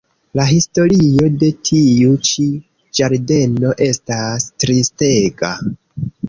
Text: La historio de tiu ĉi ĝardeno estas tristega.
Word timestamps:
La 0.37 0.43
historio 0.51 1.27
de 1.43 1.49
tiu 1.69 2.15
ĉi 2.29 2.45
ĝardeno 3.01 3.75
estas 3.89 4.49
tristega. 4.65 5.53